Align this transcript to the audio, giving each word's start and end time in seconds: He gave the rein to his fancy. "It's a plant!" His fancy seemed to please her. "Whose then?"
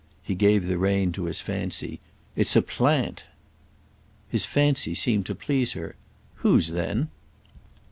He 0.23 0.33
gave 0.33 0.65
the 0.65 0.79
rein 0.79 1.11
to 1.11 1.25
his 1.25 1.41
fancy. 1.41 1.99
"It's 2.35 2.55
a 2.55 2.63
plant!" 2.63 3.23
His 4.29 4.47
fancy 4.47 4.95
seemed 4.95 5.27
to 5.27 5.35
please 5.35 5.73
her. 5.73 5.95
"Whose 6.37 6.69
then?" 6.69 7.09